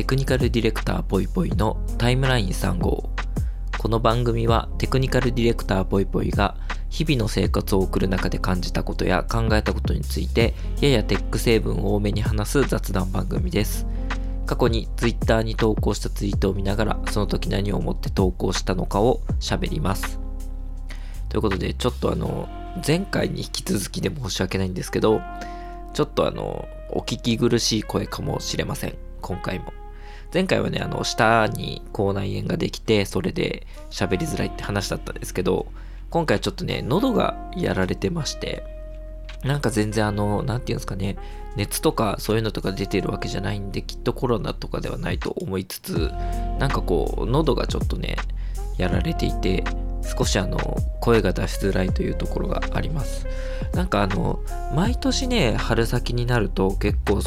[0.00, 3.10] テクニカルディレクターぽいぽいのタイムライン3号。
[3.76, 6.56] この番組はテクニカルディレクターぽいぽいが
[6.88, 13.86] 日々の生活を送る中で感じたことや考えたことについてややテック成分を多めに話す雑談番組です。
[14.46, 20.18] 過去に Twitter に投稿したツイートを見ながらその時何を思って投稿したのかを喋ります。
[21.28, 22.48] ということでちょっとあの
[22.86, 25.20] 前回に引き続きで申し訳ないんですけど
[25.92, 28.94] ちょっとあのお聞き苦しい声かもしれません。
[29.20, 29.79] 今回も。
[30.32, 35.66] 前回はね、あの、下に口内炎ができて、それで喋りづらいって話だったんですけど、
[36.10, 38.64] 今回はちょっとね、喉がやられてまして、
[39.44, 41.16] なんか全然あの、なんていうんですかね、
[41.56, 46.10] 熱とかそういうのとか出てるわけじゃないんで、きっとコロナとかではないと思いつつ、
[46.58, 48.16] なんかこう、喉がちょっとね、
[48.76, 49.64] やられていて、
[50.02, 50.58] 少しあの、
[51.00, 53.26] 声が出しづらいというところがあります。
[53.74, 54.40] なんかあの、
[54.74, 57.20] 毎年ね、春先になると結構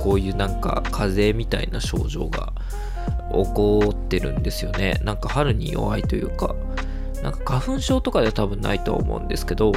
[0.00, 2.52] こういうなんか風邪みたいな症状が
[3.30, 5.00] 起こってるんですよね。
[5.04, 6.54] なんか春に弱いというか、
[7.22, 9.72] なんか花粉症とかでは多分ないと思うんですけど、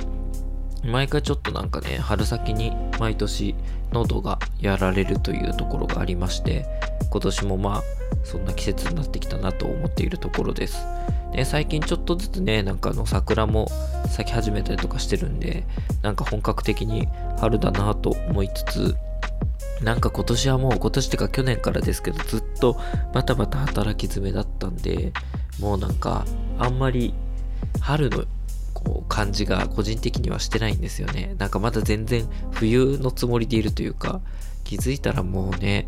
[0.84, 3.56] 毎回ちょっとなんかね、春先に毎年
[3.92, 6.66] 喉がやられるというところがありまして、
[7.10, 7.84] 今年もまあ、
[8.24, 10.86] そんな季節になってきたなと思っているところです。
[11.34, 13.68] ね、最近ちょっとずつね、なんかあの桜も
[14.08, 15.64] 咲き始めたりとかしてるんで、
[16.02, 17.08] なんか本格的に
[17.40, 18.96] 春だなと思いつつ、
[19.84, 22.80] なんか今年はもう今年ってか去年からですけどずっと
[23.14, 25.12] バタバタ働き詰めだったんで
[25.59, 26.25] もうなんか
[26.58, 27.14] あんまり
[27.80, 28.25] 春の
[28.73, 31.36] こう感じが個人的にはしてないんですよね。
[31.38, 34.22] なんかまだ全然冬のつもりでいるというか
[34.64, 35.88] 気づいたらもうね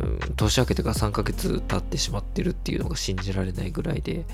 [0.00, 4.24] うん、年明けてから3ヶ月経ってしまってるっていうのが信じられないぐらいで、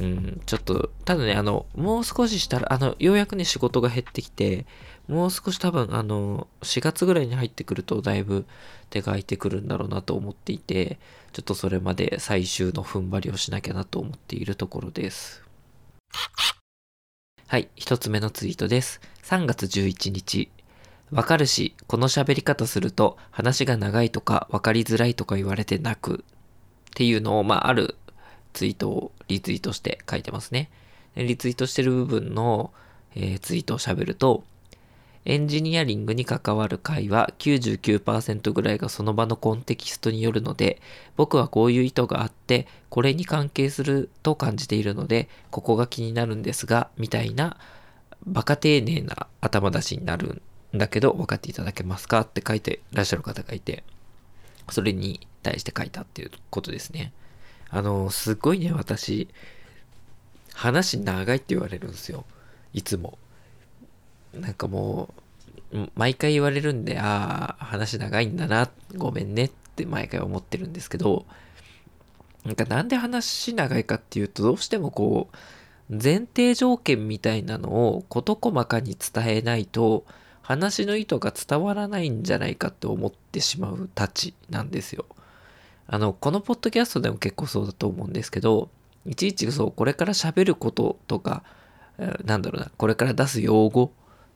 [0.00, 4.64] うん、ちょっと、ただね、あの、もう少ししたら、あの、ようやくね、仕事が減ってきて、
[5.08, 8.46] もう少し多分、あの、4月ぐらいに入ってくると、だいぶ
[8.88, 10.98] 手が空いてくるんだろうなと思っていて、
[11.32, 15.42] ちょっとそれまで最終の踏ん張りをしなきゃなと思っているところです。
[17.46, 19.00] はい、一つ目のツイートです。
[19.24, 20.50] 3月11日、
[21.10, 26.24] わかるし、この喋り方すると話が長いとか分かりづらいとか言われてなく
[26.90, 27.96] っていうのを、まあ、ある
[28.52, 30.70] ツイートをリツイートして書いてますね。
[31.16, 32.72] リツイートしてる部分の、
[33.14, 34.44] えー、ツイートを喋ると、
[35.26, 40.80] エンジニアリングに関わる会話99%ぐらいがその場のコンテキストによるので、
[41.16, 47.58] 僕はこういう意図があって、これに関係すると感じているので、ここが気になるんですが、みたいな、
[48.26, 50.42] バカ丁寧な頭出しになる
[50.74, 53.84] んだけど分かっていただけますかって書いてらっしゃる方がいて、
[54.70, 57.12] それに対して書いたっていうことですね。
[57.70, 59.28] あの、すっごいね、私、
[60.54, 62.24] 話長いって言われるんですよ。
[62.72, 63.18] いつも。
[64.34, 65.14] なんかも
[65.72, 71.26] う、毎回言われるんで、ああ、話長いんだな、ごめんねって毎回思ってるんですけど、
[72.44, 75.36] なんかなんで話長いかっていうと、どうしてもこう、
[75.90, 80.04] 前提条件みたいなのを事細かに伝えないと、
[80.42, 85.06] 話の意図が伝わらないんじゃないかって思ってしまうたちなんですよ。
[85.92, 88.70] あの、このポッドキャストでも結構そうだと思うんですけど、
[89.06, 91.42] いちいちそう、これから喋ることとか、
[92.24, 93.90] なんだろうな、これから出す用語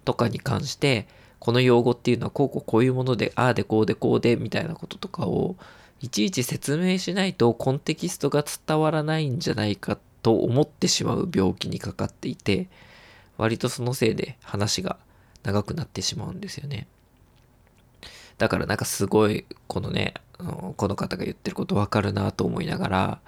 [0.05, 1.07] とかに関して、
[1.39, 5.55] この用語っていうのはこうこうこういうもので、ああでこうでこうでみたいなこととかを、
[6.01, 12.67] いちいち説明しないとコンテキストが伝わらないんじゃないかと思ってしまう病気にかかっていて、
[13.39, 14.97] 割とそのせいで話が
[15.45, 16.89] 長くなってしまうんですよね。
[18.39, 20.15] だからなんかすごいこのね
[20.77, 23.21] この方が言ってることわかるなと思いながら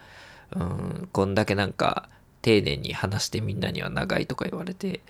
[0.55, 2.09] うんこんだけなんか
[2.43, 5.01] 丁寧に話してみんなには長いとか言われて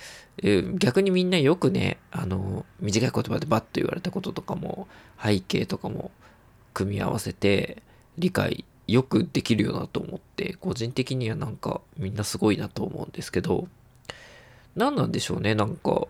[0.78, 4.88] 逆にみんなよくねあの短い言葉でバッと言われたこととかも
[5.22, 6.10] 背景とかも
[6.72, 7.82] 組み合わせて
[8.18, 13.68] 理解よくできるよなと思って個人的にはなんかみんなすごいなと思うんですけど
[14.76, 16.06] 何なんでしょうねなんか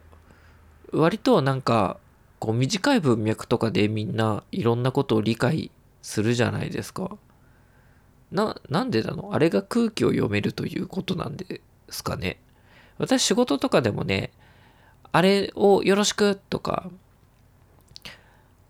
[0.93, 1.99] 割となんか
[2.38, 5.71] こう短い文脈とかでみんないろんなことを理解
[6.03, 7.17] するじゃないですか。
[8.31, 9.31] な、なんでなの？
[9.33, 12.38] あれが空気を読めるということなんですかね？
[12.99, 14.33] 私仕事とかでもね、
[15.12, 16.91] あれをよろしくとか、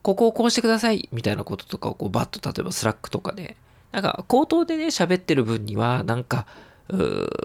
[0.03, 3.57] ここをこうしてくださいみたいなこととかをこうバッと例えばスラックとかで、
[3.93, 6.47] なんか口頭でね喋ってる分にはなんか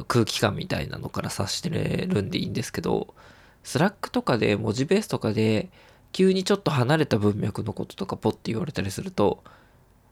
[0.08, 3.14] 空気感みたいなのから察してるんでいいんですけど、
[3.64, 5.70] スラックとかで文字ベースとかで
[6.12, 9.44] 急にちょっと離れた文脈のこととかポッて言われたりすると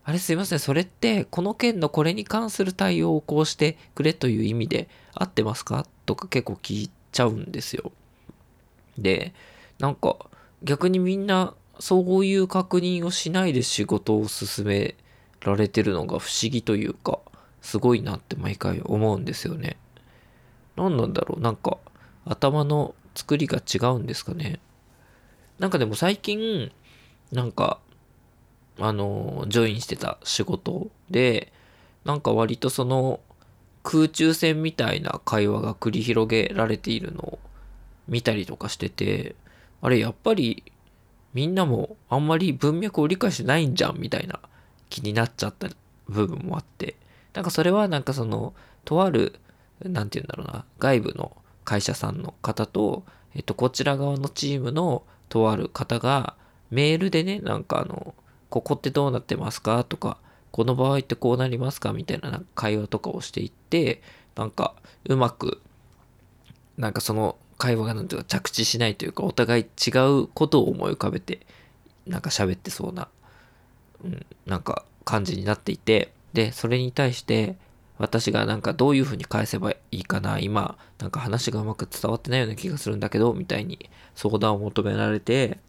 [0.04, 5.86] あれすいませんそれってこの件のこれに関する対応をこうしてくれという意味で合ってますか？
[6.06, 7.92] とか結構聞いちゃうんですよ。
[8.98, 9.34] で
[9.78, 10.16] なんか
[10.64, 14.96] 逆にみんなそういう確認をしないで仕事を進め
[15.42, 17.20] られてるのが不思議というか、
[17.62, 19.78] すごいなって毎回思うんですよね。
[20.76, 21.42] 何なんだろう？
[21.42, 21.78] なんか
[22.26, 24.60] 頭の作りが違うんですかね？
[25.60, 26.72] なんかでも最近、
[27.32, 27.80] なんか、
[28.80, 31.52] あの、ジョインしてた仕事で、
[32.06, 33.20] なんか割とその
[33.84, 37.40] 空中戦みたいな会話が繰り広げられているのを
[38.08, 39.36] 見たりとかしてて、
[39.82, 40.64] あれやっぱり
[41.34, 44.40] みんなもあんまり文脈を理解してないんじゃんみたいな
[44.90, 45.70] 気になっちゃった
[46.08, 46.96] 部分もあって、
[47.34, 48.54] なんかそれはなんかその、
[48.86, 49.40] とある、
[49.84, 53.04] なんて言うんだろうな、外部の会社さんの方と、
[53.36, 56.36] えっと、こちら側のチームのとある方が、
[56.72, 58.14] メールでね、なんかあの、
[58.50, 59.84] ここってどうなってますか？
[59.84, 60.18] とか、
[60.52, 61.94] この場合ってこうなりますか？
[61.94, 64.02] みたいな会話とかをしていって、
[64.36, 64.74] なんか
[65.06, 65.62] うまく、
[66.78, 69.92] なんかその会話がなんていうか着地しないというか、お互い違
[70.22, 71.40] うことを思い浮かべて、
[72.08, 73.08] なんか喋ってそうな、
[74.04, 77.58] うん、なんか感じになっていて、で、それに対して、
[78.00, 85.60] 私がなんかどういうふうに返せばいいかな、今、なんか話がうまく伝わってないような気がするんだけど、みたいに相談を求められて、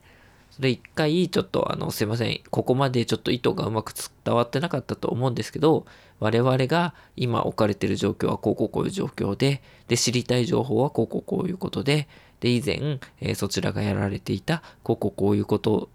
[0.52, 3.92] それ一回ちょっとあの、すいません、ここまでちょっと意図がうまく
[4.24, 5.86] 伝わってなかったと思うんですけど、
[6.20, 12.06] 我々が今置かれてる状況はこうこうこういう状況で、で、知りたい情報はこうこうこういうことで、
[12.38, 15.90] で、以前、えー、そちらがやられていた、こうこうこういうこと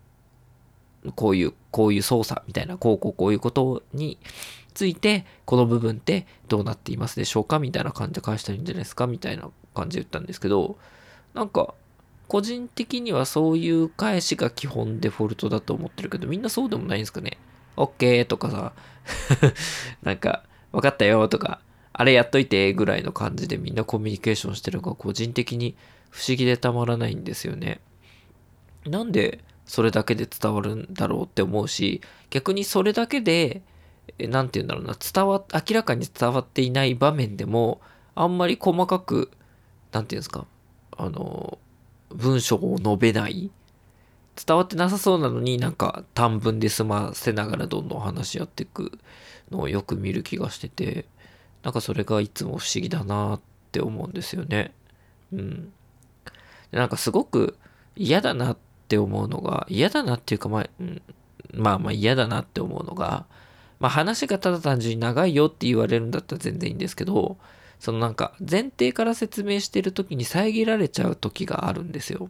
[1.16, 4.18] こういう、こういう操作みたいな、こうこうこういうことに
[4.76, 7.58] ついて、この部分ってどうなっていますでしょうか？
[7.58, 9.08] みたいな感じで返したらいいんじゃないですか？
[9.08, 10.78] みたいな感じで言ったんですけど、
[11.34, 11.74] なんか、
[12.28, 17.38] 個人的にはそういう返しが基本デフォルトだと思ってるけど、みんなそうでもないんですかね
[17.78, 18.74] ?OK とかさ、
[20.04, 21.62] なんか、分かったよとか、
[21.94, 25.78] あれやっといてぐらいの感じでみんなコミュニケーションしてるのが個人的に
[26.10, 27.80] 不思議でたまらないんですよね。
[28.86, 33.62] なんでそれだけで伝わるんだろうって思うし、逆にそれだけで、
[34.20, 37.82] 何て言うんだろうな、伝わ、明らかに伝わっていない場面でも、
[38.16, 39.32] あんまり細かく、
[39.92, 40.46] 何て言うんですか、
[40.98, 41.58] あの、
[42.10, 43.52] 文章を述べない。
[44.36, 49.00] 伝わってなさそうなのになんか短文で済ませながらどんどん話し合っていく
[49.50, 51.06] のをよく見る気がしてて、
[51.64, 53.42] なんかそれがいつも不思議だなっ
[53.72, 54.74] て思うんですよね。
[55.34, 55.72] うん。
[56.72, 57.58] なんかすごく
[57.96, 58.58] 嫌だなっ
[58.88, 61.02] て思うのが、嫌だなっていうか、まあ、うん、
[61.54, 63.26] まあまあ嫌だなって思うのが、
[63.80, 67.38] まあ話がただ単純に長いよって言われるんだったら全然いいんですけど、
[67.80, 72.30] そのなんか前提から説明してる時に遮られちゃう時があるんですよ。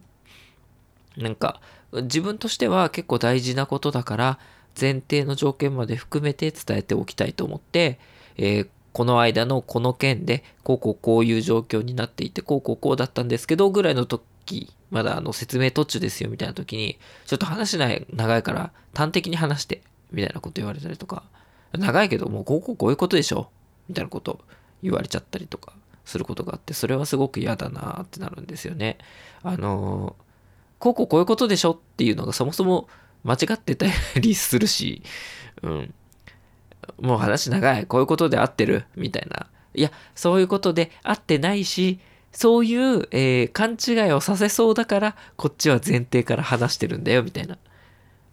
[1.16, 1.60] なんか
[1.92, 4.38] 自分としては結構大事なことだから
[4.78, 7.98] 前提の条件まで含めて伝えておきたいと思って、
[8.36, 19.82] えー、この間のこの件でこうこうこういう状況になっていてこうこうこうだったんですけどぐらいの時まだあの説明途中ですよみたいな時に、ちょっと話ない、長いから端的に話して、
[20.12, 21.24] みたいなこと言われたりとか、
[21.72, 23.50] 長いけどもうこうこうこういうことでしょ
[23.88, 24.40] みたいなこと
[24.82, 25.72] 言われちゃったりとか
[26.04, 28.98] することがあって、それはすごく嫌だなってなるんですよね。
[29.42, 30.16] あの
[30.78, 32.88] こうこうこういうことでしょっていうのがそもそも
[33.24, 33.86] 間違ってた
[34.20, 35.02] りするし、
[35.62, 35.94] うん。
[37.00, 37.86] もう話長い。
[37.86, 39.46] こういうことで合ってるみたいな。
[39.74, 41.98] いや、そういうことで合ってないし、
[42.30, 47.58] そういう、えー、勘違いをさせそうだから、こっちは前提から話してるんだよ、みたいな。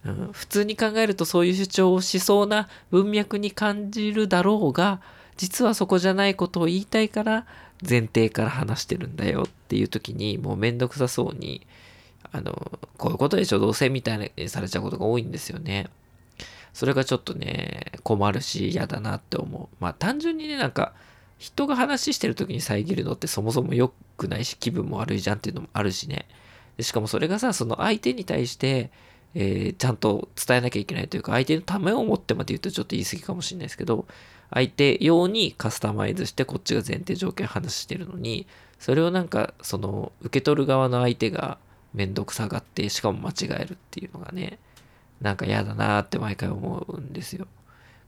[0.06, 5.02] うん、普通に考えるとそういう主張をしそうな文脈に感じるだろうが、
[5.38, 7.46] 実はそこじゃないことを言いたいから
[7.88, 11.66] 前提から話してるんだよっていう時にもうめんどくさそうに、
[12.32, 15.88] あの、こういうことでしょ、どうせみたいにされちゃうことが多いんですよね。
[16.74, 19.76] それがちょっとね、困るし嫌だなって思う。
[19.80, 20.94] まあ単純にね、なんか、
[21.38, 26.26] 人が話してる時に遮るのってそもそも良くないし気分も悪いじゃんっていうのもあるしね。
[26.78, 28.92] でしかもそれがさ、その相手に対して、
[29.36, 34.06] えー、ちゃんと伝えなきゃいけないというか、相手のためを思ってまで言うとちょっと言い過ぎかもしれないですけど、
[34.52, 38.46] 相手用にカスタマイズしてこっちが前提条件話してるのに、
[38.80, 41.58] それをなんか、その、受け取る側の相手が
[41.94, 44.60] めんどくさがって、しかも間違えるっていうのがね、
[45.22, 47.48] なんか嫌だなって毎回思うんですよ。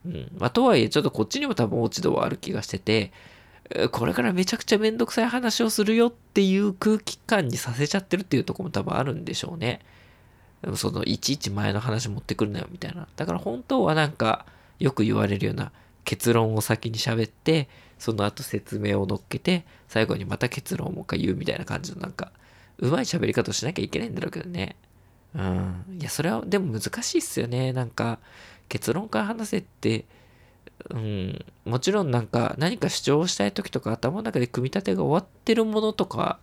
[0.06, 0.32] うん。
[0.38, 3.12] まあ、とはいえ、ちょっとこっちにも多分落ち度はある気がしてて、
[3.92, 9.80] これからめちゃくちゃめんどくさい話をするよっていう空気感にさせちゃってるっていうとこも多分あるんでしょうね。
[10.76, 13.08] その、いちいち前の話持ってくるなよみたいな。
[13.16, 14.46] だから本当はなんか、
[14.80, 15.72] よく言われるような
[16.04, 17.70] 結論を先に喋って、
[18.00, 22.32] その後説明を乗っけて、最後にまた結論をもう一回言うみたいな感じのなんか、
[22.78, 24.76] うまい喋り方をしなきゃいけないんだろうけどね。
[25.34, 25.86] うん。
[26.00, 27.74] いや、それはでも難しいっすよね。
[27.74, 28.20] なんか、
[28.68, 30.06] 結論から話せって、
[30.90, 36.40] うん、もちろんなんか何か主張したい時とか頭の中で組み立てが終わってるものとか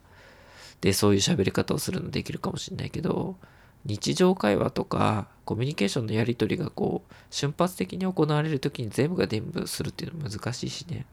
[0.81, 3.37] でそういう喋り方をするのできるかもしれないけど、
[3.85, 11.05] 日常会話とかコミュニケーションのやり取りがこう瞬発的に行われる時に全部が全部するっていうのは難しいしね。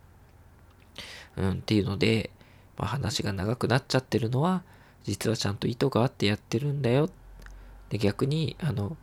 [1.37, 2.29] うん、っていうので、
[2.77, 4.63] まあ、話が長くなっちゃってるのは
[5.03, 7.09] 実はちゃんと意図があってやってるんだよ。
[7.89, 8.97] で逆にあの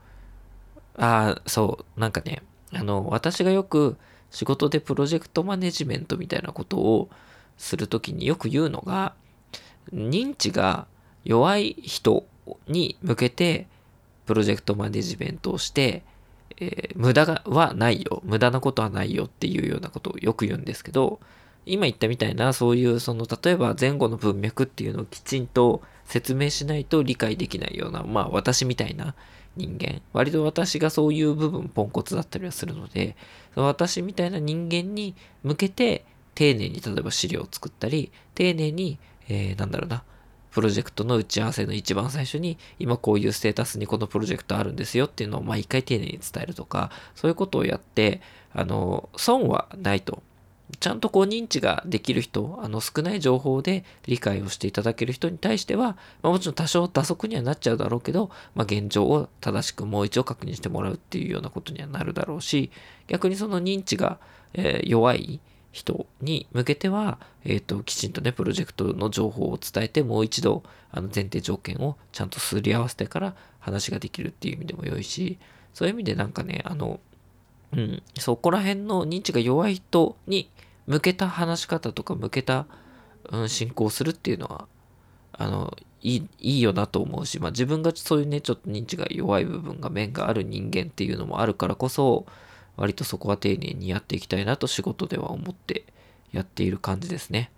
[0.96, 2.42] ああそうなんかね
[2.72, 3.96] あの私がよく
[4.30, 7.08] 仕事でプロジェクトマネジメントみたいなことを
[7.58, 9.14] する時によく言うのが
[9.92, 10.86] 認知が
[11.24, 12.26] 弱い人
[12.68, 13.66] に向けて
[14.26, 16.02] プロジェクトマネジメントをして、
[16.58, 21.20] えー、無駄がはないよ無駄なことはないよっていうようなことをよく言うんですけど
[21.64, 29.14] 今言ったみたいなそういうその例えば前後の文脈っていうのをきちんと説明しないと理解できないようなまあ私みたいな
[29.56, 33.16] 人間割と私がそういう部分ポンコツだったりはするので
[33.54, 38.98] 私みたいな人間に向けて丁寧に例えば資料を作ったり丁寧に、
[39.28, 40.04] えー、なんだろうな
[40.56, 48.22] プロジェクトの打ち合わせの一番最初に、今こういうステータスにこのプロジェクトあるんですよっていうのを、まあ一回丁寧に伝えるとか、そういうことをやって、
[48.54, 50.22] あの、損はないと。
[50.80, 62.70] ちゃんとこう認知ができる人、あの少ない情報で理解をしていただける人に対しては、まあ、もちろん多少打足にはなっちゃうだろうけど、まあ、現状を正しくもう一度確認してもらうっていうようなことにはなるだろうし、
[63.08, 64.18] 逆にその認知が、
[64.54, 65.38] えー、弱い、
[65.76, 75.38] 人に向けては、えっ、ー、と、きちんとね、プロジェクトの情報を伝えて、もう一度、あの、前提条件をちゃんとすり合わせてから話ができるっていう意味でも良いし、
[75.74, 76.98] そういう意味でなんかね、あの、
[77.72, 80.48] うん、そこら辺の認知が弱い人に
[80.86, 82.66] 向けた話し方とか向けた、
[83.30, 84.66] うん、進行するっていうのは、
[85.32, 92.24] あの、いい、いいよなと思うし、まあ自分がそういうね、ちょっと認知が弱い部分が面がある人間っていうのもあるからこそ、
[92.76, 95.84] 割とそこは丁寧にやっていきたいなと仕事では思って
[96.32, 97.50] やっている感じですね。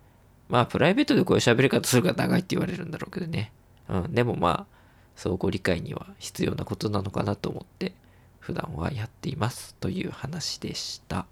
[0.49, 3.53] まあ、プライベートでこういう喋り方するから長いって言われるんだろうけどね。
[3.89, 4.15] うん。
[4.15, 4.79] でもまあ、
[5.15, 7.93] そうご理解には必要なことなのかなと思って、
[8.39, 11.27] 普段はやっていますという話でした。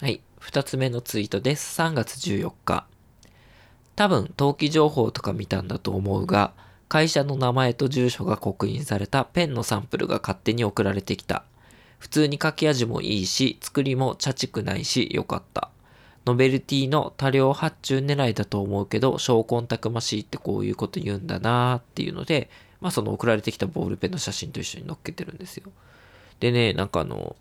[0.00, 0.20] はい。
[0.40, 1.80] 二つ目のツイートです。
[1.80, 2.86] 3月14日。
[3.94, 6.52] 多分、登記情報とか見たんだと思うが、
[6.88, 11.44] 会社の名前と住所が刻印されたペンのサンプルが勝手に送られてきた。
[12.02, 15.70] 普通に書き味もいいし、作りも茶くないし、よかった。
[16.26, 25.70] ノベルティの多量発注狙いだと思うけど、証拠たくましいってこういうこと言うんだなーっていうので、まあその送られてきたボールペンの写真と一緒に載っけてるんですよ。
[26.40, 27.36] でね、なんかあの、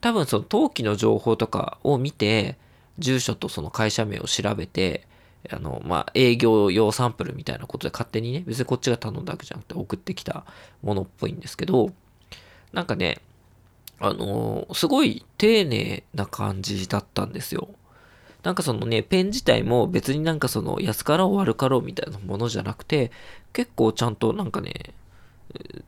[0.00, 2.56] 多分その登記の情報とかを見て、
[3.00, 5.08] 住所とその会社名を調べて、
[5.50, 10.44] あの、まあ、営業用サンプルみたいなことで勝手にね、別にこっちが頼んだわけじゃなくて送ってきた
[10.82, 11.90] ものっぽいんですけど、
[12.72, 13.18] なんかね、
[14.00, 17.68] あの、すごい丁寧な感じだったんですよ。
[18.42, 23.10] なんかそのね、ペン自体も別になんかその安かろう悪かろうみたいなものじゃなくて、
[23.52, 24.94] 結構ちゃんとなんかね、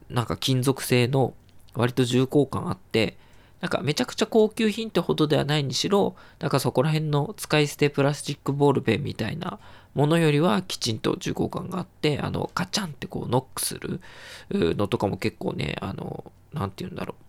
[0.09, 1.33] なんか金属製の
[1.73, 3.17] 割と重厚感あって、
[3.61, 9.59] なんかめちゃくちゃ高級品ってほどではないにしろ、なんかそこら辺の使い捨てプラスチックボールペンみたいな
[9.93, 14.01] ものよりはきちんと重厚感があって、あの、カチャンってこうノックする
[14.49, 17.28] のとかも結構ね、あの、なんて言うんだろう。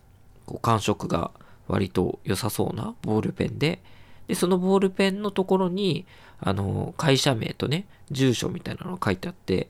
[0.51, 1.31] こう感触が
[1.69, 3.81] 割と良さそうなボールペンで、
[4.27, 6.07] で、そのボールペンのところに、
[6.41, 9.69] あの、会社名とね、住所みたいなのが書いてあって、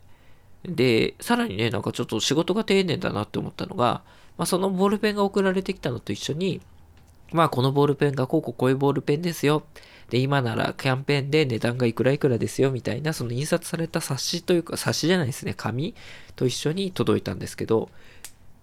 [0.64, 4.02] で、さらにね、なんかちょっと仕事が丁寧だなって思ったのが、
[4.38, 6.62] まあ、そのボールペンが送られてきたのと一緒に、
[7.32, 9.64] まあ、このボールペンがこうこうこういうボールペンですよ。
[10.08, 15.94] で、今ならキャンペーンで値段がいくらいくらですよ、みたいな、その印刷された冊子というか、冊子じゃないですね、紙
[16.36, 17.90] と一緒に届いたんですけど、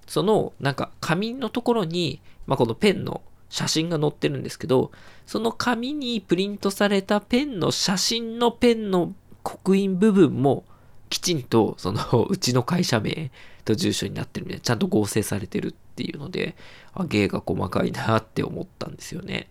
[0.07, 4.91] そのなんか紙のところに、まあ、このペンの写真が載ってるんですけど、
[5.25, 10.65] その紙にプリントされたペンの写真のペンの刻印部分も
[11.09, 13.31] きちんとそのうちの会社名
[13.63, 16.55] と住所になってるんで、ちゃんと合成されてるっていうので、
[16.93, 19.49] あ、芸が細かいなって思ったんですよね。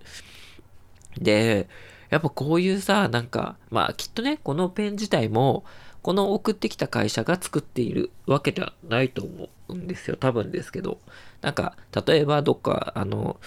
[1.19, 1.69] で、
[2.11, 5.65] やっぱこういうさ、なんか、まあきっとね、このペン自体も、
[6.07, 10.17] この送ってきた会社が作っているわけではないと思うんですよ。
[10.17, 11.01] 多分ですけど。
[11.41, 13.41] なんか、例えばどっか、あの、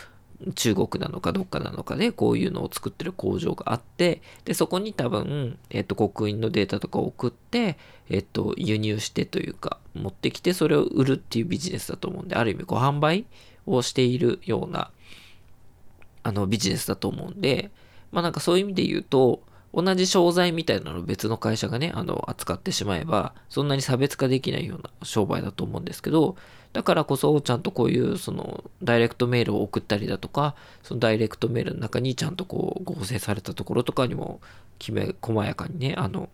[0.55, 7.77] 中国なのかどっかなのかでこういうのを作ってる工場があって、で、そこに多分、えっと、刻印のデータとかを送って、
[8.09, 13.25] えっと、輸入してというか、持ってきてそれを売るっていうビジネスだと思うんで、ある意味ご販売
[13.67, 14.91] をしているような、
[16.23, 17.71] あの、ビジネスだと思うんで、
[18.11, 26.35] まあなんかそういう意味で言うと、同じ商材みたいなのを別の会社がね、あの、扱ってしまえば、そんなに差別化できないような商売だと思うんですけど、
[26.73, 34.41] だからこそ、ちゃんとこういう、その、ダイレクトメールを送ったりだとか、そのダイレクトメールの中にちゃんとこう、合成されたところとかにも、
[34.79, 36.29] きめ、細やかにね、あの、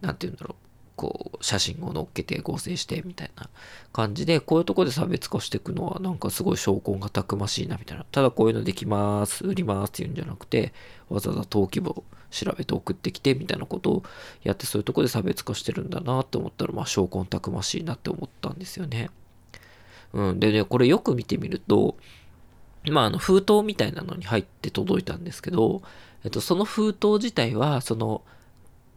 [0.00, 3.48] なんて言うんだろう、こう写真を載っけて合成してみたいな
[3.90, 8.04] 感じでこういうとこで差別化していくのはなんかすごい証拠がたくましいなみたいな。
[8.12, 10.74] ただこういうのできます売りますっていうんじゃなくて
[11.08, 14.02] わざわざ登記簿調べて送ってきてみたいなことを
[14.42, 19.10] やってそういうとこで差別化してるんだなって思ったらまあ証拠たくましいなって思ったんですよね。
[20.12, 21.96] うん、でねこれよく見てみると
[22.90, 25.82] まああの封筒みたいなのに入って届いたんですけど、
[26.24, 28.22] えっと、その封筒自体はその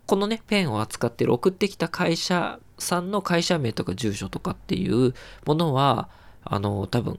[0.06, 5.13] このね、ペンを扱ってる送ってきた会社さんの会社名とか住所とかっていう
[5.46, 6.10] ものは、
[6.44, 7.18] あの、多分、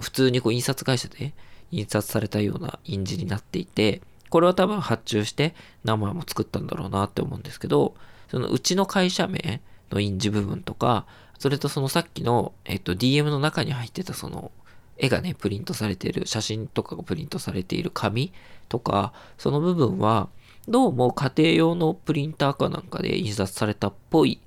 [0.00, 1.32] 普通にこう印刷会社で
[1.70, 4.02] 印刷されたような印字になっていて、
[4.34, 7.94] これは多分発注して名前も作ったんだろうなって思うんですけど、
[8.28, 9.60] そのうちの会社名
[9.92, 11.06] の印字部分とか、
[11.38, 14.50] それとそのさっきの、えっと、DM の中に入ってたその
[14.96, 18.32] 絵がね、プリントされている、写真とかがプリントされている紙
[18.68, 20.28] とか、その部分は、
[20.66, 24.40] どうも家庭用のプリンターかなんかで印刷されたっぽい、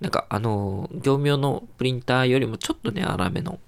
[0.00, 3.58] なんかあの、業務用のプリンターよりもちょっとね、粗めの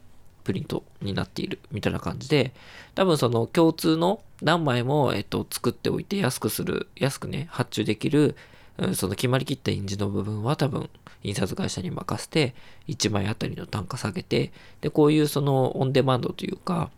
[0.44, 2.52] プリントになっているみたいな感じで、
[2.94, 8.36] 多分その共通の何枚も、えっと、作っておいて安くする、安くね、発注できる、
[8.78, 10.90] うん、その決まりきった印字の部分は多分
[11.22, 12.54] 印刷会社に任せて
[12.88, 16.90] 1枚あたりの単価下げてでこういうそのオンデマンドというか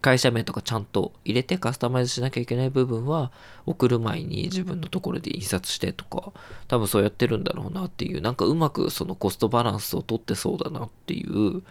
[0.00, 3.30] 会社名とかちゃんと入れてカスタマイズしなきゃいけない部分は
[3.66, 6.32] 送る前に自分のところで印刷してとか
[6.66, 11.62] 多分そうやってるんだろうなっていうなんかうまくそのコストバランスをとってそうだなっていう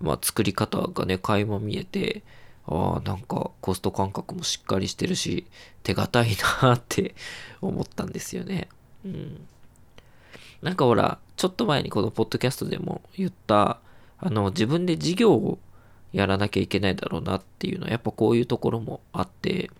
[0.00, 2.22] まあ作り方がね垣間見えて
[2.66, 5.46] ああなんかコスト感覚もしっかりしてるし
[5.82, 7.14] 手堅いなって
[7.62, 8.68] 思ったんですよね。
[9.04, 9.46] うん。
[10.62, 13.78] なんかほらちょっと前にこのポッドキャストでも言った
[14.18, 15.58] あの自分で事業を
[16.12, 19.70] やらなきゃいけないだろうなっていうのはやっぱこういうところもあって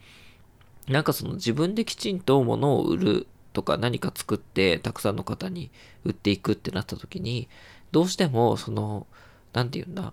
[0.87, 5.70] なんかその自分できちんと物を売るとか何か作ってたくさんの方に
[6.04, 7.49] 売っていくってなった時に
[7.90, 9.07] どうしてもその
[9.57, 10.12] 何て言うんだ？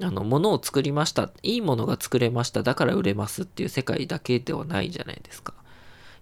[0.00, 1.30] あの物を作りました。
[1.42, 2.62] いいものが作れました。
[2.62, 5.52] だから売れますっていう世界だけではないじゃないですか。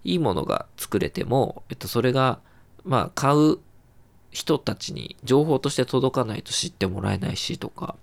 [0.03, 2.39] いいものが作れても、えっと、それが
[2.83, 3.59] まあ買う
[4.31, 7.95] 人たちに情報として届かないと知ってもらえないしとか。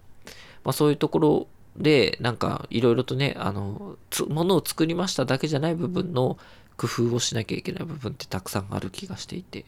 [0.64, 1.46] まあ、そういうところ
[1.76, 3.98] で、なんかいろいろとね、あの、
[4.28, 6.38] ものを作りましただけじゃない部分の
[6.78, 9.66] 工夫をしなきゃいけない部分ってたくさんある気がしていて、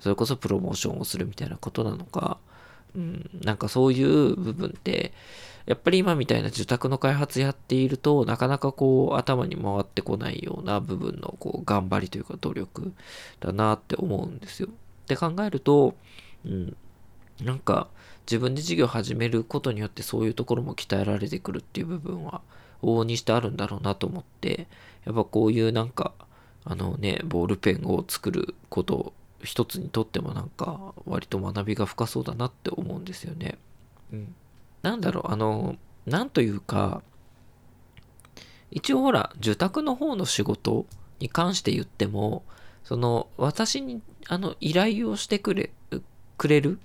[0.00, 2.38] それこそプロモーションをするみたいなことなのか、
[2.94, 5.12] うん、なんかそういう部分って、
[5.66, 12.92] やっぱり今みたいな受託の開発やっているとなかなかこう頭に回ってこないような部分のこう頑張りというか努力
[13.40, 14.68] だなって思うんですよ。
[14.68, 15.94] って考えると、
[16.44, 16.76] うん、
[17.42, 17.88] なんか
[18.26, 22.42] 自分で事業始めることによってそういうところも鍛えられてくるっていう部分は
[22.82, 24.66] 往々にしてあるんだろうなと思って
[25.04, 26.12] やっぱこういうなんか
[26.64, 33.58] あのねボールペンを作ること一つにとってもなんか割と学びが深そうだなって思うんですよね。
[34.12, 34.34] うん、
[34.82, 35.76] なんだろうあの
[36.06, 37.02] なんというか
[38.70, 40.86] 一応ほら受託の方の仕事
[41.20, 42.42] に関して言っても
[42.82, 45.70] その私にあの依頼をしてくれ
[46.36, 46.78] くれる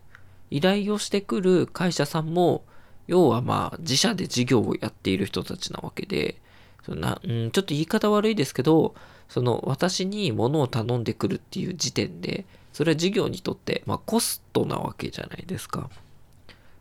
[0.52, 2.64] 依頼をしてくる会社さんも、
[3.08, 6.42] 要はまあ自社で事業をやっている人たちなわけで、
[6.86, 8.96] そんな、うん、ちょっと言い方悪いですけど、
[9.30, 15.90] その私に物を頼んでくるっていう時点で、それは事業にとって、まあ、コストなわけじゃないですか。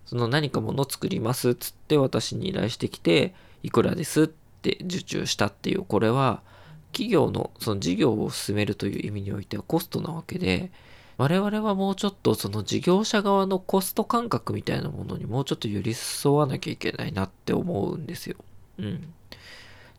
[0.06, 6.40] その何か物を作りますっつって私に依頼してきて、いくらですって受注したっていう、これは
[6.92, 10.70] 企業のその事業を進めるという意味においてはコストなわけで、
[11.18, 18.36] 我々はもうちょっとその事業者側のコスト感覚みたいなものにもうちょっと寄り添わなきゃいけないなって思うんですよ。
[18.78, 19.12] うん。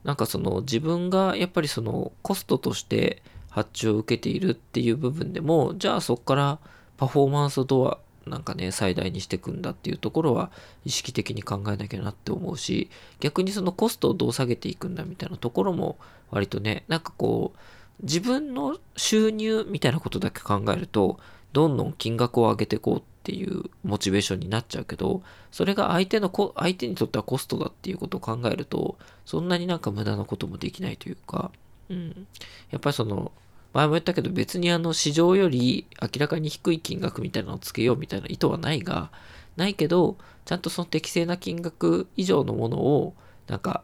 [0.04, 6.60] なんかその自分がやっぱりそのコストとして発注を受けているっていう部分でも、じゃあそこから
[6.98, 10.52] パフォーマンスをどうなんかね、最大にしていくんだっていうところは
[10.86, 15.98] 意識的に考えなきゃなって思うし、逆にそのコストをどう下げていくんだみたいなところも
[16.30, 17.60] 割とね、なんかこう、
[18.04, 21.20] 自分の収入みたいなことだけ考えると、
[21.52, 31.52] どんどん金額を上げていこうっていうモチベーションになっちゃうけど、それが相手のこ、相手にとってはコストだっていうことを考えると、そんなになんか無駄なこともできないというか、
[31.90, 32.28] うん。
[32.72, 33.32] やっぱりその、
[33.74, 39.12] 前も言ったけど別にあの市場より明らかに低い金額みたいなのをつけようみたいな意図はないが、
[39.58, 43.14] ないけど、ちゃんとその適正な金額以上のものを、
[43.48, 43.84] なんか、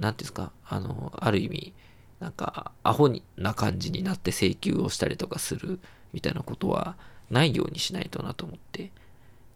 [0.00, 1.72] なんていうんですか、あの、ある意味、
[2.22, 5.80] なんかアホな感じになって請求をしたりとかする
[6.12, 6.96] みたいなことは
[7.32, 8.90] ないようにしないとなと思って。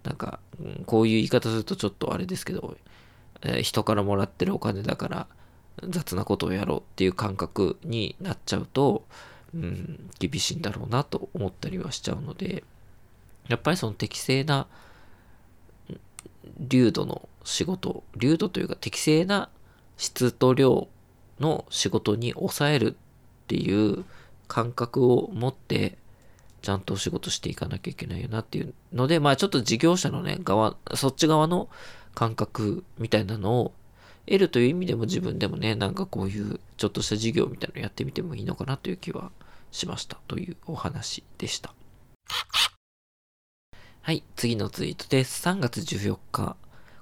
[0.03, 2.77] なんか、うん、こういう言い方するとちょっとあれですけど、
[3.43, 5.27] えー、人からもらってるお金だから
[5.89, 9.05] 雑なことをやろうっていう感覚になっちゃうと、
[9.53, 12.62] うん、厳しいんだろうなと思ったりはしちゃうので、
[13.49, 14.69] やっぱりその適正な
[16.61, 19.49] 流度の仕事、流度というか適正な
[19.97, 20.89] 質と量
[21.41, 24.05] の仕事に抑えるっていう
[24.47, 25.99] 感覚を持って
[26.67, 31.69] ちゃんとお仕事していかなきゃいけないよなっていうので、まあちょっと事業者のね、側、そっち側の
[32.13, 33.73] 感覚みたいなのを
[34.27, 39.31] 得るという意味でも自分でもね、なんかこういうちょっとした事業みたいなのやってみてもいいのかなという気は
[39.71, 41.73] しましたというお話でした。
[44.03, 45.47] はい、次のツイートです。
[45.47, 46.57] 3月14日。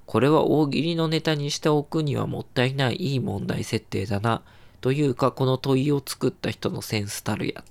[0.05, 4.43] これは大喜利のネタにしておくにはもったいないいい問題設定だな。
[4.81, 7.63] というか、この問いを作った人のセンスたるやっ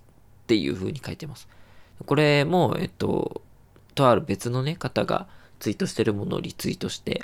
[0.48, 1.46] ていう風に書いてます。
[2.06, 3.42] これも、えっと、
[3.94, 5.26] とある別のね、方が
[5.60, 7.22] ツイートしてるものをリツイートして、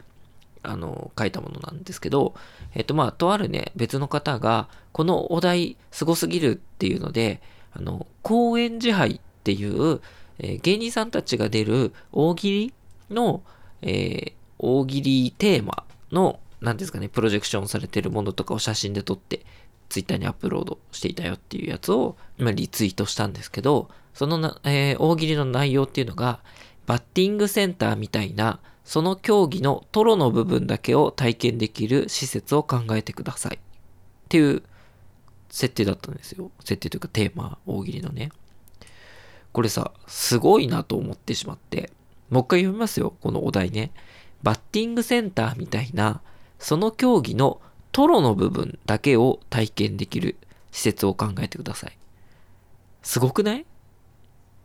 [0.63, 2.35] あの、書いたものなんですけど、
[2.75, 7.41] えっと、まあ、とあるね、別の方が、このお題すごすぎるっていうので、
[7.73, 10.01] あの、公演自敗っていう、
[10.39, 12.75] えー、芸人さんたちが出る大喜利
[13.15, 13.43] の、
[13.83, 19.45] えー、大喜利テーマの、何ですかね、プロジェクションされてるものとかを写真で撮って、
[19.89, 26.41] ツイッターにアップロードしていたよっていうやつを、まリツイートしたんですけど、そのな、えー、大喜利の内容っていうのが、
[26.87, 33.57] バッティングセンターみたいな、その競技のトロの部分だけを体験できる施設を考えてください。
[33.57, 33.59] っ
[34.29, 34.63] ていう
[35.49, 36.51] 設定だったんですよ。
[36.61, 38.31] 設定というかテーマ、大喜利のね。
[39.53, 41.91] これさ、すごいなと思ってしまって、
[42.31, 43.93] もう一回読みますよ、このお題ね。
[44.43, 46.23] バッティングセンターみたいな、
[46.59, 47.61] その競技の
[47.93, 50.37] トロの部分だけを体験できる
[50.71, 51.99] 施設を考えてください。
[53.03, 53.67] すごくない？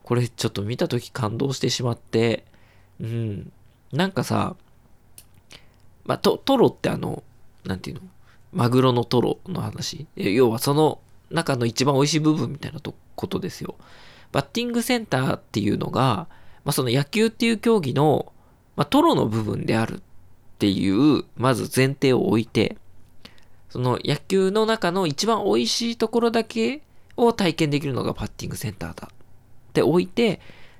[0.05, 2.45] これちょっと見たとき感動してしまって、
[3.01, 3.51] うん。
[3.91, 4.55] なんかさ、
[6.05, 7.23] まあ、トロってあの、
[7.65, 8.01] なんていうの？
[8.53, 10.05] マグロのトロの話。
[10.15, 10.99] 要はその
[11.31, 13.75] 中の一番美味しい部分みたいなとことですよ。
[14.31, 16.27] バッティングセンターっていうのが、
[16.63, 18.31] まあ、その野球っていう競技の、
[18.75, 20.01] まあ、トロの部分であるっ
[20.59, 22.77] ていう、まず前提を置いて、
[23.69, 26.83] その野球の中の一番美味しいところだけ
[27.17, 29.09] を体験できるのがバッティングセンターだ
[29.75, 30.39] て置いて、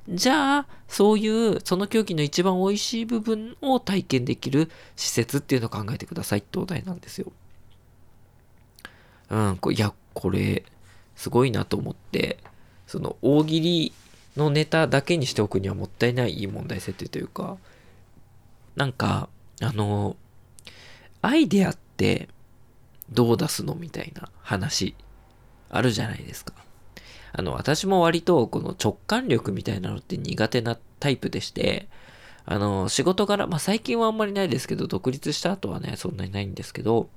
[0.10, 7.31] じゃあ、そういうその競技の一番美味しい部分を体験できる施設っていうのを考えてくださいってお題なんですよ。
[9.29, 10.63] うん、いや、これ、
[11.15, 12.39] すごいなと思って、
[12.88, 13.93] その大喜利
[14.38, 17.58] のネタだけにしておくにはもったいないいい問題設定というか、
[18.75, 19.29] なんか、
[19.62, 20.15] あの、
[21.21, 22.29] アイデアって
[23.10, 24.95] どう出すのみたいな話
[25.69, 26.53] あるじゃないですか。
[27.38, 31.89] あの、私も割とこの直感力みたいなのって苦手なタイプでして、
[32.45, 37.10] あの、仕事柄、まあ最近はあんまりないですけど、独立した後はね、そんなにないんですけど、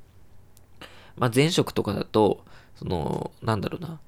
[1.17, 4.01] まあ前職とかだと、その、なんだろうな、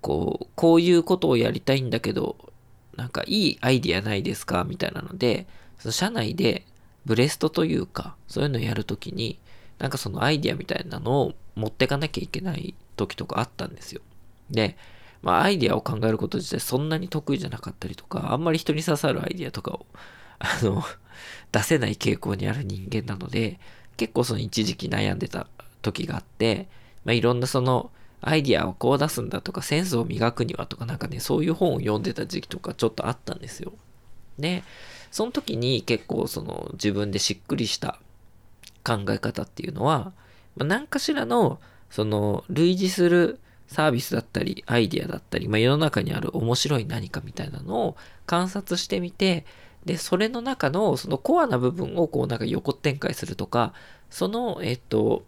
[0.00, 2.36] こう、こういうことをやりたいんだけど、
[2.96, 5.46] なんかいいアイディアないですかみたいなので、
[5.78, 6.64] その社内で
[7.04, 9.38] ブレストというか、そういうのをやるときに、
[9.78, 14.00] なんかそのアイディアみたいなのを持ってかなきゃいけない時とかあったんですよ。
[14.50, 14.76] で、
[15.22, 19.86] まあアイディアを考えること自体そんなに得意じゃなかったりとか、あんまり人に刺さるアイディアとかを、
[20.38, 20.82] あの、
[21.52, 23.58] 出せない傾向にある人間なので、
[23.96, 25.46] 結構その一時期悩んでた
[25.82, 26.68] 時があって、
[27.04, 27.90] まあいろんなその
[28.22, 33.72] アイディアをこう出すんだとか、センスを磨くにはとかなんかね、そういう本を読んでた時期とかちょっとあったんですよ。
[34.38, 34.62] で、
[35.10, 37.98] その時に結構その自分でしっくりした
[38.84, 40.12] 考え方っていうのは、
[40.56, 49.46] まあ、何かしらのその類似するサービスだったりアイディアだったり、まあ、世の中にある面白い何かみたいなのを観察してみて
[49.84, 53.72] でそれの中のそのコアな部分をこうなんか横展開するとか
[54.10, 55.24] そのえっと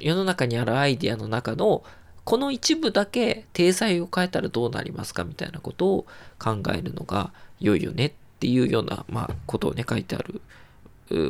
[0.00, 1.84] 世の中にあるアイディアの中の
[2.24, 6.06] この一部だけ体裁を変えたらどうなりますかみたいなことを
[6.38, 10.40] 考えるのが良いよねっていうような、まあ、ことをね書いてある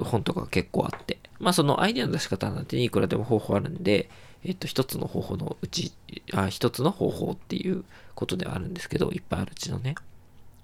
[0.05, 4.09] 本とか結構あって、まあそのアイデアの出し方なんていくらでも方法あるんで、
[4.45, 5.93] えっと一つの方法のうち、
[6.33, 9.95] あ一つの方法っていうことではあるんですけど、いっぱいあるうちのね。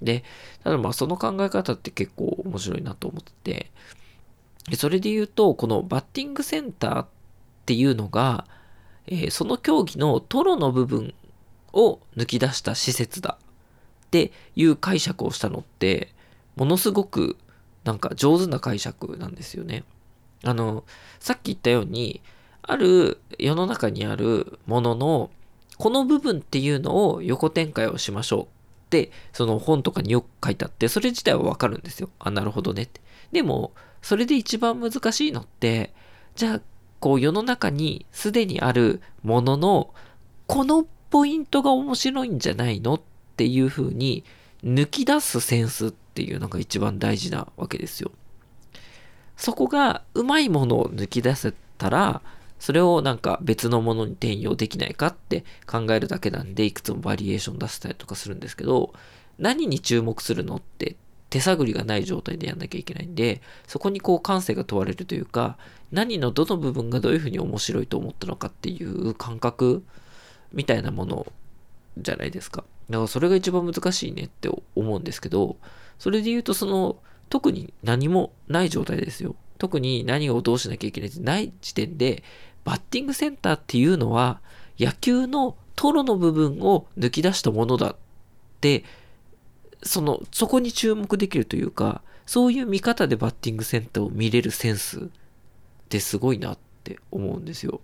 [0.02, 0.24] で、
[0.64, 3.70] ただまあその考え方って結構面白いなと思ってて、
[4.76, 7.06] それで言うと、このバッティングセンターっ
[7.66, 8.46] ていうのが、
[9.06, 11.14] えー、その競技のトロの部分
[11.72, 13.38] を抜き出した施設だ
[14.06, 16.12] っていう解釈をしたのって、
[16.56, 17.36] ものすごく
[17.84, 19.84] なんか上手な解釈なんですよね。
[20.44, 20.84] あの、
[21.18, 22.20] さっき言ったように、
[22.70, 25.30] ある世の中にあるものの、
[25.76, 28.46] この部分っていうのを横展開をしましょうっ
[28.90, 32.10] て、その本とかによく書いてあって、それ自体はわかるんですよ。
[32.18, 33.00] あ、なるほどねって。
[33.32, 35.92] でも、それで一番難しいのって、
[36.36, 36.60] じゃあ、
[37.00, 39.94] こう世の中にすでにあるものの、
[40.46, 43.00] このポイントが面白いんじゃないのっ
[43.36, 44.22] ていうふうに
[44.62, 48.10] 抜き出すセンスっていうのが一番大事なわけですよ。
[49.36, 52.20] そこがうまいものを抜き出せたら、
[52.60, 58.92] それをなんか別のものに転用できないかって考えるだけなんで、いくつもバリエーション出せたりとかするんですけど、
[59.38, 60.96] 何に注目するのって
[61.30, 65.56] 手探りがない状態でやんなきゃいけないんで、そこにこう感性が問われるというか、
[65.90, 69.82] 何のどの部分がどういうふうに面白いと思ったのかっていう感覚
[70.52, 71.32] みたいなもの
[71.96, 72.64] じゃないですか。
[72.90, 75.56] だからそれが一番難しいねって思うんですけど、
[75.98, 76.98] それで言うとその、
[77.30, 79.36] 特に何もない状態ですよ。
[79.58, 82.24] 特に何をどうしなきゃいけないってない時点で、
[82.70, 84.40] バッティングセンターっていうのは、
[84.78, 87.96] 野球のトロの部分を抜き出したものだっ
[88.60, 88.84] て
[89.82, 95.08] その、そこに注目できるというか、そういう見方でバッティングセンターを見れるセンスっ
[95.88, 97.80] てすごいなって思うんですよ。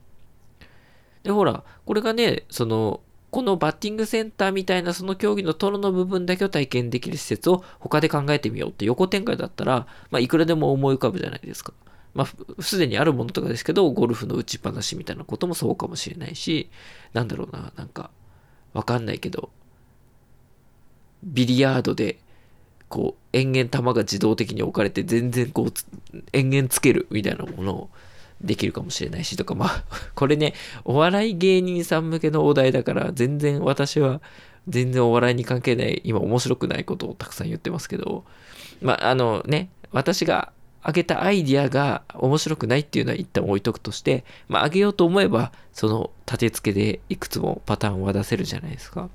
[1.22, 11.75] で、ほら、これがね、その、このバッティングセンターみたいなその競技のトロの部分だけを体験できる施設を他で考えてみようって横展開だったら、まあ、いくらでも思い浮かぶじゃないですか。
[12.16, 16.70] まあ、すでにあるものとかですけど、ゴルフの打ちっぱなしみたいなこともそうかもしれないし、
[17.12, 18.11] なんだろうな、なんか、
[18.72, 19.50] わかんないけど、
[21.22, 22.18] ビリヤードで、
[22.88, 27.90] こう、延々球が自動的に置かれて、全然こう、延々つけるみたいなものを
[28.40, 29.85] できるかもしれないしとか、まあ、
[30.16, 30.55] これね、
[30.87, 34.22] お笑い芸人さん向けのお題だから、全然私は、
[34.68, 38.24] 全然お笑いに関係ない、今面白くないことをたくさん言ってますけど、
[38.81, 40.52] まあ、あのね、私が
[40.87, 49.11] 挙げたアイディアが面白くないっていうのは一旦置いとくとして、まあ、挙げようと思えば、その立て付けでいくつもパターンは出せるじゃないですか。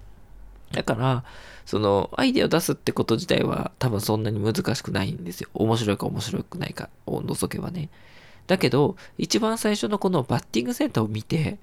[0.74, 1.24] だから、
[1.66, 5.50] そのアイディアを出すってこと自体は多分そんなに難しくないんですよ。
[5.54, 7.90] 面白いか面白くないかを除けばね。
[8.48, 11.58] だけど、一番最初のこのバッティングセンターを見て、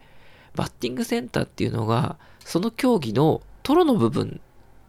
[0.55, 2.17] バッティングセンターっていうのが、
[2.47, 4.41] その競技のトロの部分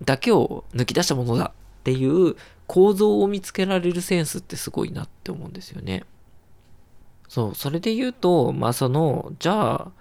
[0.02, 2.38] だけを抜き出したものだっていう
[2.70, 6.04] 構造を見つけられるセンスってすごいなって思うんですよね。
[7.28, 9.92] そう、それで言うと、まあその、じゃあ、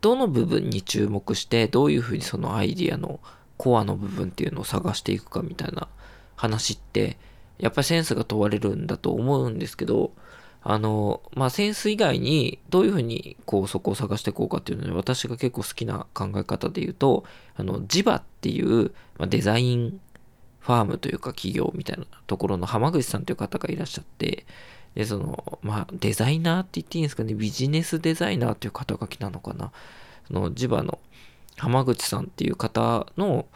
[0.00, 3.18] どの部分に注目して、どういうふうにそのアイディアの
[3.56, 5.88] コアの部分っていうのを探していくかみたいな
[6.36, 7.18] 話って、
[7.58, 10.12] やっぱりセンスが問われるんだと思うんですけど、
[10.62, 17.24] あの、まあ、センス以外にどういうふうにこうそこを探していこうかっていうので、私が結構好きな考え方で言うと、
[17.56, 20.00] あの、ジバっていう、まあ、デザイン
[20.64, 24.46] ファームというか企業みたいなところの浜口さんという方がいらっしゃって、
[24.94, 29.72] で、その、まあ、デザイナーって言っていいんですかね、ビジネスデザイナーっていう肩書きなのかな。
[30.26, 30.98] その、ジバの
[31.58, 33.46] 浜口さんっていう方の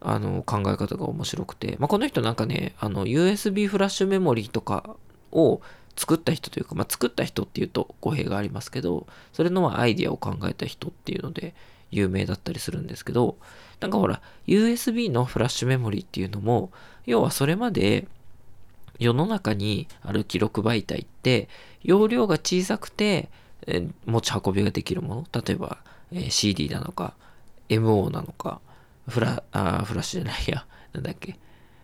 [0.00, 4.96] あの考え方が面白くて、まあ、この人なんかね、あの USB フラッシュメモリーとか
[5.32, 5.60] を
[5.96, 11.54] 作った人というか、まあ、作った人っていうと語弊がありますけど、それのアイディアを考えた人っていうので
[11.90, 13.36] 有名だったりするんですけど、
[13.80, 16.70] なんかほら、USB のフラッシュメモリーっていうのも、
[17.06, 18.08] 要はそれまで
[18.98, 21.48] 世の中にある記録媒体って、
[21.82, 23.28] 容量が小さくて、
[23.66, 25.78] え持ち運びができるもの、例えば、
[26.12, 27.14] え CD なのか、
[27.68, 28.60] MO なのか、
[29.08, 31.38] フラ、あフラッシュじゃないや、なんだっけ、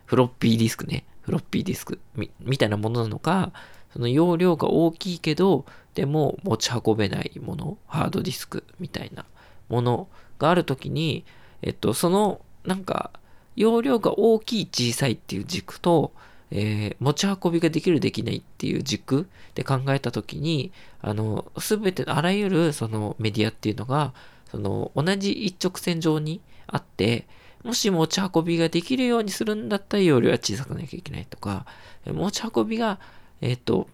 [0.05, 1.99] フロッピーディスクね、フロッピーディスク。
[2.15, 3.51] みみたいなものなのか、
[3.93, 9.25] その容量が大きいけど、でも持ち運べないもの、ハードディスクみたいな
[9.69, 11.23] ものがあるときに、
[11.65, 13.11] えっと、その、なんか、
[13.55, 16.13] 容量が大きい小さいっていう軸と、
[16.51, 24.13] えー、持ち運びができるできないっていう軸で考えたときに、あの、すべてあらゆるそのメディアっていうのが、
[24.51, 27.27] その同じ一直線上にあって、
[27.63, 31.65] もし持ち運びができるようにするんだったら容量は小さくなきゃいけないとか、
[32.05, 32.99] 持ち運びが、
[33.41, 33.87] えっ、ー、と、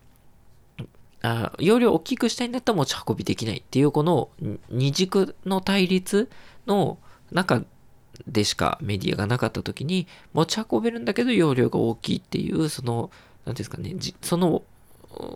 [1.24, 4.30] あ容量を大きくしたいんだったら持ち運びできないっていうこの
[4.70, 6.30] 二軸の対立
[6.66, 6.98] の
[7.32, 7.63] 中
[8.28, 13.10] でしかメディアがなかった時に持ち運べるんだけど容量が大きいっていうその
[13.46, 14.63] 何ですかねその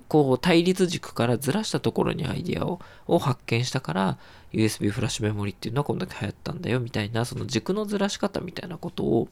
[0.08, 4.18] こう対立軸からずらしたところにアイディアをを発見したから
[4.54, 9.28] USB フラッシュメモリっていうのはこんだけ流行ったんだよみたいなその軸のずらし方みたいなことを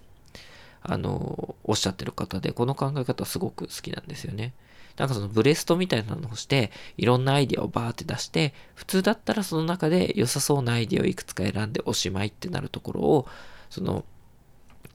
[0.82, 4.54] あのおっしゃってる方でこの考え方すごく好きなんですよね。
[4.98, 13.28] なんかそのブレストみたいなのをしていろんなアイディアをバーって出して普通だったらその中で良さそうなアイディアをいくつか選んでおしまいってなるところを
[13.70, 14.06] その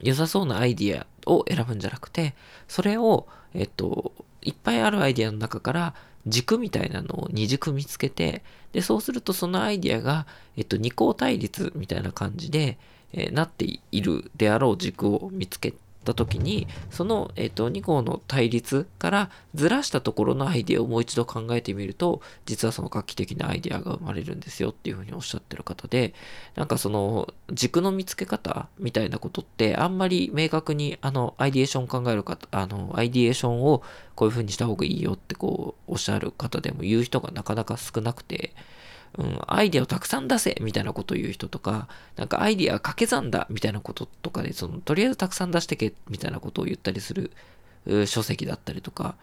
[0.01, 2.33] 良さそうなアイディアを選ぶんじゃなくて
[2.67, 5.93] それをえっといっぱいあるアイディアの中から
[6.27, 12.77] 軸みたいなのを二軸見つけて、で、そうするとそのアイディアが、えっと、二項対立みたいな感じで、
[13.13, 26.13] えー、なっているであろう軸を見つけった時にその、えー、と2個の対立からずらしたところのアイデアをもう一度考えてみると実はその画期的なアイデアが生まれるんですよっていうふうにおっしゃってる方で
[26.55, 33.83] なんかその軸の見つけ方みたいなことってあんまり明確にあのアイディエーション考える方あのアイディエーションを
[34.15, 38.53] こういうふうにした方がいいよってこうおっしゃる方でも言う人がなかなか少なくて
[39.17, 47.31] うん、アイデアをたくさん出せみたいなことを言う人とか、なんかアイデア掛け算だみたいなこととかで、その、とりあえずたくさん出してけみたいなことを言ったりする
[48.05, 49.15] 書籍だったりとか、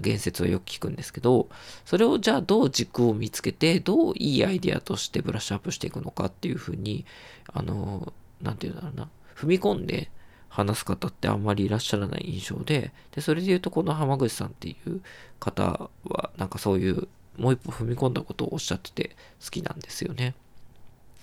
[0.00, 1.48] 言説をよく聞くんですけど、
[1.84, 7.06] それをじゃあどう軸を見つけて、どういいアイデアとしてブラッシュアップしていくのかっていうふうに、
[7.52, 8.12] あの、
[8.42, 10.10] なんていうんだろうな、踏み込んで
[10.48, 15.00] 話す方ってあんまりいらっしゃらない印象で、で、それで言うとこの浜口さんっていう
[15.38, 20.34] 方は、なんかそういうもう一歩踏み込んだことをおっしゃってて好きなんですよね。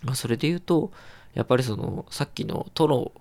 [0.03, 0.91] まあ、それで言うと、
[1.33, 3.11] やっぱりその、さっきのトロ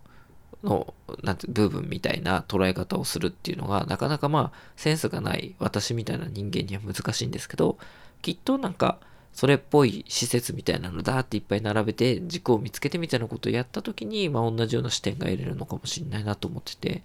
[0.62, 7.79] の、なんて、部分みたいな捉え方をするっていうのが、なかなかまあ、センスがない私みたいな人間には難しいんですけど、
[8.22, 8.99] きっとなんか、
[9.33, 17.03] それっぽい施設みたいなのだっていっぱい並べて軸を見つけてみたいなことをやった時に、まあ同じような視点が得れるのかもしれないなと思ってて、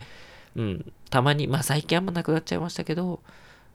[0.55, 3.19] うん、たまに、まあ最近あんまなくなっちゃいましたけど、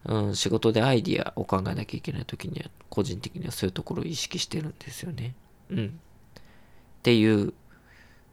[0.05, 5.35] うん、仕事でアイディアを考えなきゃいけない時には、個人的にはそういうところを意識してるんですよね。
[5.71, 5.87] うん。
[5.87, 7.53] っていう、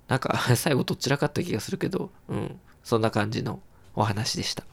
[0.08, 3.62] なんか 最後どちらかった気がするけど、うん、そんな感じの
[3.96, 4.64] お話でした。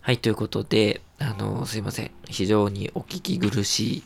[0.00, 2.10] はい、ということで、あの、すいません。
[2.26, 4.02] 非常にお聞き苦しい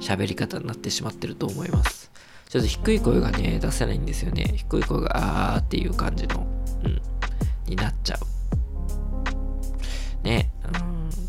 [0.00, 2.10] 喋り方になってしまってると思います。
[2.48, 4.54] ちょっと低い声がね、出せないんですよね。
[4.56, 6.46] 低い声があーっていう感じの、
[6.84, 7.00] うん、
[7.66, 8.33] になっちゃう。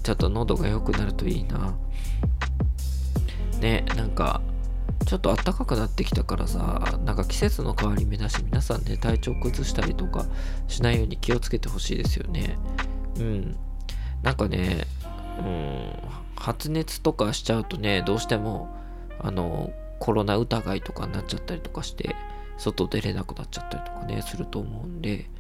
[0.06, 1.76] ちょっと喉が良くなるといいな。
[3.60, 4.40] ね、なんか、
[5.08, 10.28] ちょっと暖かくなってきたからさ、なんか季節の変わり目だし、皆さんね、体調崩したりとか
[10.68, 12.56] しないように気をつけてほしいですよね。
[13.18, 13.58] うん。
[14.22, 14.86] なんかね、
[15.40, 15.92] うん、
[16.36, 18.70] 発熱とかしちゃうとね、どうしても、
[19.20, 22.16] あの、コロナ疑いとかになっちゃったりとかして、
[22.60, 25.32] 外出れなくなっちゃったりとかね、すると思うんで、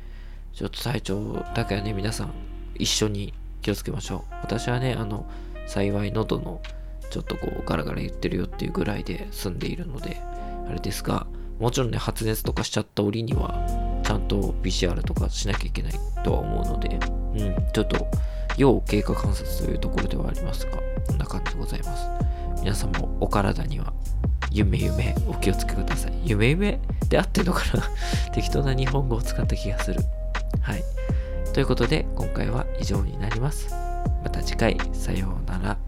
[0.53, 2.33] ちょっと体調だけはね、皆さん
[2.73, 3.31] 一緒に
[3.65, 4.33] 気をつけましょう。
[4.43, 5.25] 私はね、あの、
[5.65, 6.61] 幸い喉の
[7.09, 10.21] ちょっとこうガラガラ言ってるよっていうぐらいで済んでいるので、
[10.69, 11.25] あれですが、
[11.59, 13.65] もちろんね、発熱とかしちゃった折には、
[14.03, 18.07] ちゃんと PCR とかしなきゃいけないとは思うので、うん、ちょっと、
[18.55, 22.61] 要経過観察というところではありますが、こんな感じでございます。
[22.61, 23.93] 皆さんもお体には、
[24.51, 26.13] 夢夢お気をつけください。
[26.23, 27.83] 夢夢で合ってんのかな？
[28.31, 30.01] 適当な日本語を使った気がする。
[30.61, 30.83] はい。
[31.55, 33.73] ということで今回は以上になります。
[34.25, 35.84] また次回さようなら。